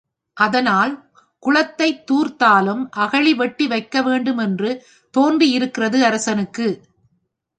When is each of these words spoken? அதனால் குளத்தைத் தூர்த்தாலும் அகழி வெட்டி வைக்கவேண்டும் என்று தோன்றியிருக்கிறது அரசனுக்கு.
அதனால் 0.37 0.93
குளத்தைத் 1.43 2.03
தூர்த்தாலும் 2.11 2.89
அகழி 2.97 3.33
வெட்டி 3.33 3.67
வைக்கவேண்டும் 3.67 4.41
என்று 4.41 4.69
தோன்றியிருக்கிறது 5.13 6.05
அரசனுக்கு. 6.05 6.67